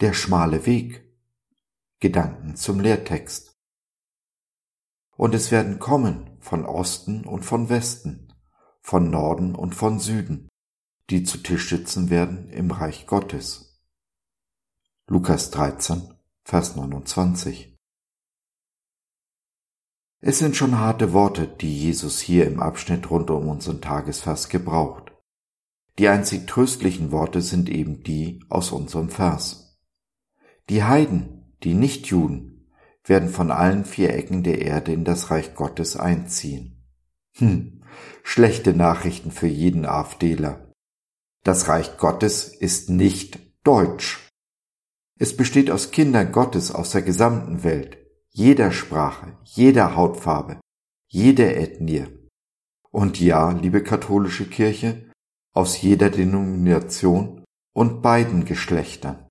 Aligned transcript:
der 0.00 0.14
schmale 0.14 0.64
Weg. 0.64 1.06
Gedanken 2.00 2.56
zum 2.56 2.80
Lehrtext. 2.80 3.54
Und 5.14 5.34
es 5.34 5.50
werden 5.50 5.78
kommen 5.78 6.38
von 6.40 6.64
Osten 6.64 7.26
und 7.26 7.44
von 7.44 7.68
Westen, 7.68 8.32
von 8.80 9.10
Norden 9.10 9.54
und 9.54 9.74
von 9.74 9.98
Süden, 9.98 10.48
die 11.10 11.24
zu 11.24 11.36
Tisch 11.38 11.68
sitzen 11.68 12.08
werden 12.08 12.48
im 12.48 12.70
Reich 12.70 13.06
Gottes. 13.06 13.82
Lukas 15.06 15.50
13, 15.50 16.14
Vers 16.44 16.76
29. 16.76 17.76
Es 20.22 20.38
sind 20.38 20.56
schon 20.56 20.78
harte 20.78 21.12
Worte, 21.12 21.46
die 21.46 21.78
Jesus 21.78 22.20
hier 22.20 22.46
im 22.46 22.60
Abschnitt 22.60 23.10
rund 23.10 23.30
um 23.30 23.48
unseren 23.48 23.82
Tagesvers 23.82 24.48
gebraucht. 24.48 25.12
Die 25.98 26.08
einzig 26.08 26.46
tröstlichen 26.46 27.10
Worte 27.10 27.42
sind 27.42 27.68
eben 27.68 28.02
die 28.02 28.42
aus 28.48 28.72
unserem 28.72 29.10
Vers. 29.10 29.69
Die 30.70 30.84
Heiden, 30.84 31.52
die 31.64 31.74
Nichtjuden, 31.74 32.70
werden 33.02 33.28
von 33.28 33.50
allen 33.50 33.84
vier 33.84 34.14
Ecken 34.14 34.44
der 34.44 34.62
Erde 34.62 34.92
in 34.92 35.04
das 35.04 35.32
Reich 35.32 35.56
Gottes 35.56 35.96
einziehen. 35.96 36.86
Hm, 37.38 37.82
schlechte 38.22 38.72
Nachrichten 38.72 39.32
für 39.32 39.48
jeden 39.48 39.84
AfDler. 39.84 40.72
Das 41.42 41.66
Reich 41.66 41.96
Gottes 41.96 42.54
ist 42.54 42.88
nicht 42.88 43.40
deutsch. 43.64 44.28
Es 45.18 45.36
besteht 45.36 45.72
aus 45.72 45.90
Kindern 45.90 46.30
Gottes 46.30 46.70
aus 46.70 46.90
der 46.90 47.02
gesamten 47.02 47.64
Welt, 47.64 47.98
jeder 48.28 48.70
Sprache, 48.70 49.36
jeder 49.42 49.96
Hautfarbe, 49.96 50.60
jeder 51.08 51.56
Ethnie. 51.56 52.06
Und 52.92 53.18
ja, 53.18 53.50
liebe 53.50 53.82
katholische 53.82 54.48
Kirche, 54.48 55.10
aus 55.52 55.82
jeder 55.82 56.10
Denomination 56.10 57.44
und 57.74 58.02
beiden 58.02 58.44
Geschlechtern. 58.44 59.26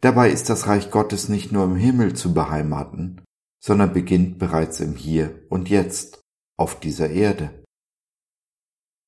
Dabei 0.00 0.30
ist 0.30 0.48
das 0.48 0.66
Reich 0.66 0.90
Gottes 0.90 1.28
nicht 1.28 1.52
nur 1.52 1.64
im 1.64 1.76
Himmel 1.76 2.14
zu 2.14 2.32
beheimaten, 2.32 3.20
sondern 3.60 3.92
beginnt 3.92 4.38
bereits 4.38 4.80
im 4.80 4.94
Hier 4.94 5.46
und 5.50 5.68
Jetzt 5.68 6.22
auf 6.56 6.80
dieser 6.80 7.10
Erde. 7.10 7.64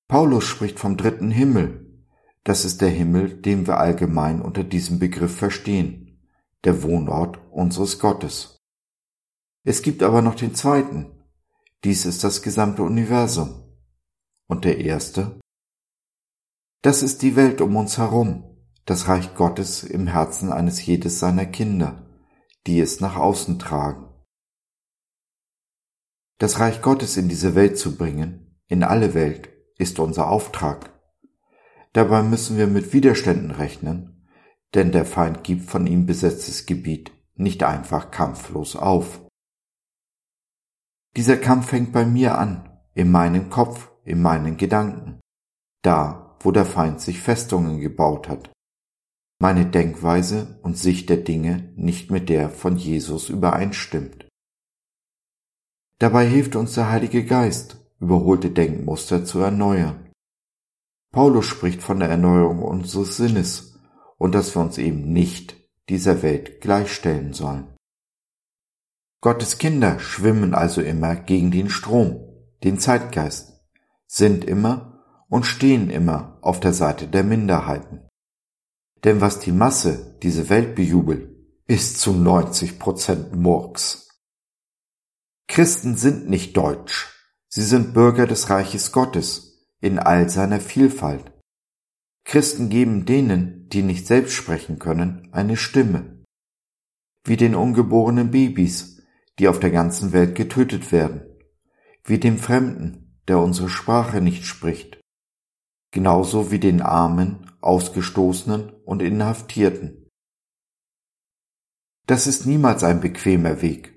Paulus 0.09 0.45
spricht 0.45 0.79
vom 0.79 0.99
dritten 0.99 1.31
Himmel. 1.31 2.05
Das 2.45 2.65
ist 2.65 2.83
der 2.83 2.91
Himmel, 2.91 3.41
den 3.41 3.67
wir 3.67 3.79
allgemein 3.79 4.43
unter 4.43 4.65
diesem 4.65 4.99
Begriff 4.99 5.35
verstehen, 5.35 6.29
der 6.65 6.83
Wohnort 6.83 7.39
unseres 7.51 7.99
Gottes. 7.99 8.59
Es 9.65 9.81
gibt 9.81 10.03
aber 10.03 10.21
noch 10.21 10.35
den 10.35 10.55
zweiten. 10.55 11.25
Dies 11.85 12.05
ist 12.05 12.25
das 12.25 12.43
gesamte 12.43 12.83
Universum. 12.83 13.63
Und 14.49 14.65
der 14.65 14.79
erste? 14.79 15.41
Das 16.83 17.03
ist 17.03 17.23
die 17.23 17.37
Welt 17.37 17.61
um 17.61 17.77
uns 17.77 17.97
herum, 17.97 18.52
das 18.85 19.09
Reich 19.09 19.35
Gottes 19.35 19.85
im 19.85 20.07
Herzen 20.07 20.53
eines 20.53 20.85
jedes 20.85 21.21
seiner 21.21 21.47
Kinder, 21.47 22.07
die 22.67 22.81
es 22.81 23.01
nach 23.01 23.17
außen 23.17 23.59
tragen. 23.59 24.09
Das 26.39 26.59
Reich 26.59 26.83
Gottes 26.83 27.17
in 27.17 27.29
diese 27.29 27.55
Welt 27.55 27.79
zu 27.79 27.97
bringen, 27.97 28.61
in 28.67 28.83
alle 28.83 29.15
Welt, 29.15 29.51
ist 29.79 29.99
unser 29.99 30.29
Auftrag. 30.29 30.91
Dabei 31.93 32.23
müssen 32.23 32.57
wir 32.57 32.67
mit 32.67 32.93
Widerständen 32.93 33.51
rechnen, 33.51 34.27
denn 34.75 34.91
der 34.93 35.05
Feind 35.05 35.45
gibt 35.45 35.69
von 35.69 35.87
ihm 35.87 36.07
besetztes 36.07 36.67
Gebiet 36.67 37.13
nicht 37.35 37.63
einfach 37.63 38.11
kampflos 38.11 38.77
auf. 38.77 39.21
Dieser 41.17 41.37
Kampf 41.37 41.69
fängt 41.69 41.93
bei 41.93 42.05
mir 42.05 42.39
an, 42.39 42.81
in 42.95 43.11
meinem 43.11 43.51
Kopf, 43.51 43.91
in 44.05 44.23
meinen 44.23 44.57
Gedanken, 44.57 45.21
da, 45.83 46.37
wo 46.41 46.51
der 46.51 46.65
Feind 46.65 47.01
sich 47.01 47.21
Festungen 47.21 47.81
gebaut 47.81 48.29
hat, 48.29 48.52
meine 49.43 49.67
Denkweise 49.67 50.61
und 50.63 50.79
Sicht 50.79 51.09
der 51.09 51.17
Dinge 51.17 51.73
nicht 51.75 52.13
mit 52.13 52.29
der 52.29 52.49
von 52.49 52.77
Jesus 52.77 53.29
übereinstimmt. 53.29 54.29
Dabei 55.99 56.29
hilft 56.29 56.55
uns 56.55 56.75
der 56.75 56.91
Heilige 56.91 57.25
Geist, 57.25 57.85
überholte 57.99 58.51
Denkmuster 58.51 59.25
zu 59.25 59.41
erneuern. 59.41 60.13
Paulus 61.11 61.47
spricht 61.47 61.83
von 61.83 61.99
der 61.99 62.09
Erneuerung 62.09 62.63
unseres 62.63 63.17
Sinnes 63.17 63.81
und 64.17 64.37
dass 64.37 64.55
wir 64.55 64.63
uns 64.63 64.79
eben 64.79 65.13
nicht 65.13 65.57
dieser 65.89 66.23
Welt 66.23 66.61
gleichstellen 66.61 67.33
sollen. 67.33 67.67
Gottes 69.21 69.59
Kinder 69.59 69.99
schwimmen 69.99 70.55
also 70.55 70.83
immer 70.83 71.17
gegen 71.17 71.51
den 71.51 71.69
Strom, 71.69 72.21
den 72.63 72.79
Zeitgeist, 72.79 73.61
sind 74.07 74.45
immer 74.45 75.03
und 75.29 75.47
stehen 75.47 75.91
immer 75.91 76.39
auf 76.43 76.61
der 76.61 76.73
Seite 76.73 77.09
der 77.09 77.25
Minderheiten. 77.25 78.02
Denn 79.05 79.21
was 79.21 79.41
die 79.41 79.53
Masse, 79.53 80.17
diese 80.23 80.49
Welt 80.49 80.75
bejubelt, 80.75 81.29
ist 81.67 81.99
zu 81.99 82.13
90 82.13 82.79
Prozent 82.79 83.35
Murks. 83.35 84.09
Christen 85.49 85.97
sind 85.97 86.31
nicht 86.31 86.57
deutsch. 86.57 87.09
Sie 87.49 87.63
sind 87.63 87.93
Bürger 87.93 88.27
des 88.27 88.49
Reiches 88.49 88.93
Gottes 88.93 89.69
in 89.81 89.99
all 89.99 90.31
seiner 90.31 90.61
Vielfalt. 90.61 91.33
Christen 92.25 92.69
geben 92.69 93.05
denen, 93.05 93.69
die 93.69 93.83
nicht 93.83 94.07
selbst 94.07 94.35
sprechen 94.35 94.79
können, 94.79 95.29
eine 95.33 95.57
Stimme. 95.57 96.25
Wie 97.25 97.37
den 97.37 97.55
ungeborenen 97.55 98.31
Babys, 98.31 99.03
die 99.39 99.49
auf 99.49 99.61
der 99.61 99.71
ganzen 99.71 100.13
Welt 100.13 100.35
getötet 100.35 100.93
werden. 100.93 101.23
Wie 102.05 102.19
dem 102.19 102.39
Fremden, 102.39 103.21
der 103.29 103.39
unsere 103.39 103.69
Sprache 103.69 104.21
nicht 104.21 104.45
spricht, 104.45 105.01
genauso 105.91 106.51
wie 106.51 106.59
den 106.59 106.81
Armen, 106.81 107.52
Ausgestoßenen 107.63 108.73
und 108.85 109.03
Inhaftierten. 109.03 110.09
Das 112.07 112.27
ist 112.27 112.47
niemals 112.47 112.83
ein 112.85 113.01
bequemer 113.01 113.63
Weg, 113.63 113.95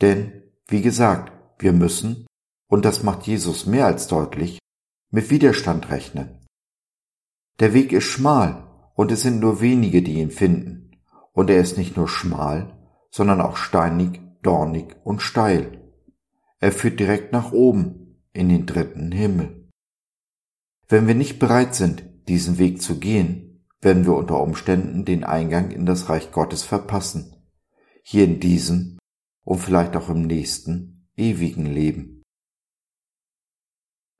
denn, 0.00 0.42
wie 0.66 0.82
gesagt, 0.82 1.32
wir 1.58 1.72
müssen, 1.72 2.26
und 2.68 2.84
das 2.84 3.02
macht 3.02 3.26
Jesus 3.26 3.66
mehr 3.66 3.86
als 3.86 4.06
deutlich, 4.06 4.58
mit 5.10 5.30
Widerstand 5.30 5.90
rechnen. 5.90 6.46
Der 7.60 7.74
Weg 7.74 7.92
ist 7.92 8.04
schmal 8.04 8.66
und 8.94 9.12
es 9.12 9.22
sind 9.22 9.40
nur 9.40 9.60
wenige, 9.60 10.02
die 10.02 10.14
ihn 10.14 10.30
finden, 10.30 11.00
und 11.32 11.50
er 11.50 11.58
ist 11.58 11.76
nicht 11.76 11.96
nur 11.96 12.08
schmal, 12.08 12.76
sondern 13.10 13.40
auch 13.40 13.56
steinig, 13.56 14.20
dornig 14.42 14.96
und 15.04 15.20
steil. 15.20 15.92
Er 16.58 16.72
führt 16.72 16.98
direkt 16.98 17.32
nach 17.32 17.52
oben, 17.52 18.22
in 18.32 18.48
den 18.48 18.66
dritten 18.66 19.12
Himmel. 19.12 19.70
Wenn 20.88 21.06
wir 21.06 21.14
nicht 21.14 21.38
bereit 21.38 21.74
sind, 21.74 22.04
diesen 22.28 22.58
Weg 22.58 22.82
zu 22.82 22.98
gehen, 22.98 23.66
werden 23.80 24.04
wir 24.04 24.14
unter 24.14 24.40
Umständen 24.40 25.04
den 25.04 25.24
Eingang 25.24 25.70
in 25.70 25.86
das 25.86 26.08
Reich 26.08 26.32
Gottes 26.32 26.62
verpassen, 26.62 27.36
hier 28.02 28.24
in 28.24 28.40
diesem 28.40 28.98
und 29.44 29.58
vielleicht 29.58 29.94
auch 29.96 30.08
im 30.08 30.22
nächsten 30.26 31.08
ewigen 31.16 31.66
Leben. 31.66 32.22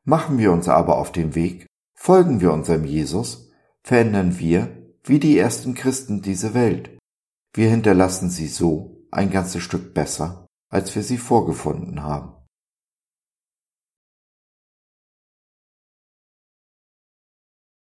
Machen 0.05 0.39
wir 0.39 0.53
uns 0.53 0.69
aber 0.69 0.99
auf 0.99 1.13
den 1.13 1.35
Weg, 1.35 1.67
folgen 1.95 2.41
wir 2.41 2.53
unserem 2.53 2.85
Jesus, 2.85 3.51
verändern 3.83 4.39
wir, 4.39 4.85
wie 5.03 5.19
die 5.19 5.39
ersten 5.39 5.75
Christen, 5.75 6.21
diese 6.21 6.55
Welt. 6.55 6.99
Wir 7.55 7.71
hinterlassen 7.71 8.29
sie 8.29 8.49
so 8.49 9.07
ein 9.11 9.31
ganzes 9.31 9.63
Stück 9.63 9.95
besser, 9.95 10.47
als 10.69 10.95
wir 10.95 11.03
sie 11.03 11.19
vorgefunden 11.19 12.03
haben. 12.03 12.35